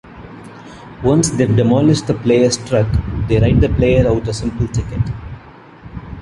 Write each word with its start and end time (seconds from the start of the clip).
Once 1.03 1.29
they've 1.29 1.55
demolished 1.55 2.07
the 2.07 2.15
player's 2.15 2.57
truck, 2.67 2.87
they 3.27 3.37
write 3.39 3.61
the 3.61 3.69
player 3.69 4.07
out 4.09 4.27
a 4.27 4.33
simple 4.33 4.67
ticket. 4.69 4.99